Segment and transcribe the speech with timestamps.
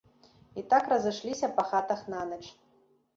[0.61, 2.41] І так разышліся па хатах нанач.